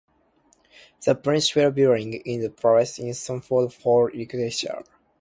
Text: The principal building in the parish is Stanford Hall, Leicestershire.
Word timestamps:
The 1.05 1.13
principal 1.13 1.69
building 1.69 2.13
in 2.25 2.41
the 2.41 2.49
parish 2.49 2.97
is 2.97 3.21
Stanford 3.21 3.71
Hall, 3.75 4.09
Leicestershire. 4.11 4.83